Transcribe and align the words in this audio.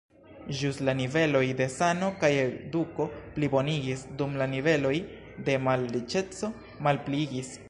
Ĵus 0.59 0.77
la 0.87 0.93
niveloj 1.01 1.41
de 1.59 1.67
sano 1.73 2.09
kaj 2.23 2.31
eduko 2.45 3.07
plibonigis, 3.37 4.07
dum 4.23 4.35
la 4.43 4.49
niveloj 4.57 4.95
de 5.51 5.61
malriĉeco 5.69 6.55
malpliigis. 6.89 7.59